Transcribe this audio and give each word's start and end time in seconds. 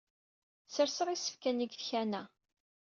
Sserseɣ 0.67 1.07
isefka-nni 1.09 1.65
deg 1.67 1.71
tkanna. 1.79 2.21